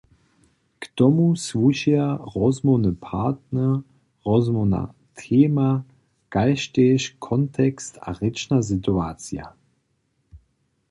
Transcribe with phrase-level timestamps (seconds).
[0.79, 3.73] K tomu słušeja rozmołwny partner,
[4.29, 4.83] rozmołwna
[5.19, 5.69] tema
[6.33, 9.45] kaž tež kontekst a rěčna situacija.